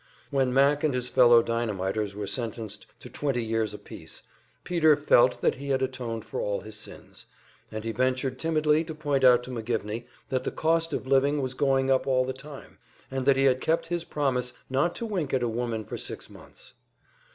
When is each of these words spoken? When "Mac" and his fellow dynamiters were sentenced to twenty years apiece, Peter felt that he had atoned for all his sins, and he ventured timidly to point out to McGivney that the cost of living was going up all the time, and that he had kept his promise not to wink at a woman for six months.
When 0.31 0.51
"Mac" 0.51 0.83
and 0.83 0.95
his 0.95 1.09
fellow 1.09 1.43
dynamiters 1.43 2.15
were 2.15 2.25
sentenced 2.25 2.87
to 3.01 3.07
twenty 3.07 3.45
years 3.45 3.71
apiece, 3.71 4.23
Peter 4.63 4.97
felt 4.97 5.41
that 5.41 5.53
he 5.57 5.69
had 5.69 5.83
atoned 5.83 6.25
for 6.25 6.41
all 6.41 6.61
his 6.61 6.75
sins, 6.75 7.27
and 7.71 7.83
he 7.83 7.91
ventured 7.91 8.39
timidly 8.39 8.83
to 8.85 8.95
point 8.95 9.23
out 9.23 9.43
to 9.43 9.51
McGivney 9.51 10.05
that 10.29 10.43
the 10.43 10.49
cost 10.49 10.91
of 10.91 11.05
living 11.05 11.39
was 11.39 11.53
going 11.53 11.91
up 11.91 12.07
all 12.07 12.25
the 12.25 12.33
time, 12.33 12.79
and 13.11 13.27
that 13.27 13.37
he 13.37 13.43
had 13.43 13.61
kept 13.61 13.85
his 13.93 14.03
promise 14.03 14.53
not 14.71 14.95
to 14.95 15.05
wink 15.05 15.35
at 15.35 15.43
a 15.43 15.47
woman 15.47 15.85
for 15.85 15.99
six 15.99 16.31
months. 16.31 16.73